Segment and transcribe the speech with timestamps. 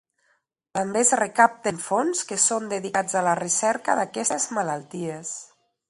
[0.77, 5.37] També es recapten fons que són dedicats a la recerca d'aquestes malalties.